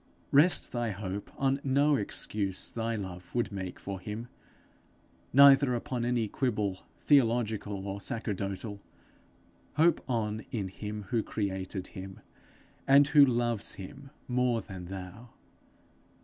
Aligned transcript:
Rest 0.31 0.71
thy 0.71 0.89
hope 0.89 1.29
on 1.37 1.61
no 1.63 1.95
excuse 1.95 2.71
thy 2.71 2.95
love 2.95 3.29
would 3.35 3.51
make 3.51 3.79
for 3.79 3.99
him, 3.99 4.29
neither 5.31 5.75
upon 5.75 6.05
any 6.05 6.27
quibble 6.27 6.87
theological 7.05 7.87
or 7.87 8.01
sacerdotal; 8.01 8.81
hope 9.75 10.03
on 10.09 10.43
in 10.51 10.69
him 10.69 11.03
who 11.09 11.21
created 11.21 11.85
him, 11.89 12.19
and 12.87 13.09
who 13.09 13.23
loves 13.23 13.73
him 13.73 14.09
more 14.27 14.59
than 14.59 14.85
thou. 14.85 15.29